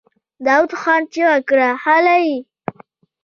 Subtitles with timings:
[0.45, 1.69] داوود خان چيغه کړه!
[1.83, 2.27] هلئ!